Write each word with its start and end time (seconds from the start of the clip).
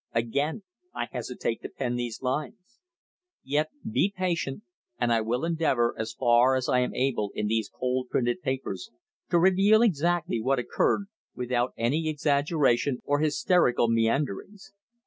Again 0.15 0.63
I 0.95 1.09
hesitate 1.11 1.61
to 1.61 1.69
pen 1.69 1.95
these 1.95 2.23
lines. 2.23 2.79
Yet, 3.43 3.69
be 3.87 4.11
patient, 4.17 4.63
and 4.99 5.13
I 5.13 5.21
will 5.21 5.45
endeavour, 5.45 5.93
as 5.95 6.13
far 6.13 6.55
as 6.55 6.67
I 6.67 6.79
am 6.79 6.95
able 6.95 7.31
in 7.35 7.45
these 7.45 7.69
cold 7.71 8.09
printed 8.09 8.41
pages, 8.41 8.89
to 9.29 9.37
reveal 9.37 9.83
exactly 9.83 10.41
what 10.41 10.57
occurred, 10.57 11.05
without 11.35 11.73
any 11.77 12.09
exaggeration 12.09 12.97
or 13.05 13.19
hysterical 13.19 13.89
meanderings. 13.89 14.73